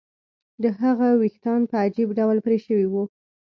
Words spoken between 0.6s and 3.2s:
د هغه ویښتان په عجیب ډول پرې شوي وو